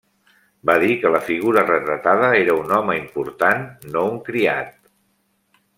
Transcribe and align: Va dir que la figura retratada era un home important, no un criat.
Va 0.69 0.77
dir 0.83 0.95
que 1.03 1.11
la 1.15 1.21
figura 1.27 1.65
retratada 1.67 2.31
era 2.39 2.57
un 2.63 2.75
home 2.79 2.95
important, 3.03 3.65
no 3.97 4.07
un 4.15 4.21
criat. 4.31 4.77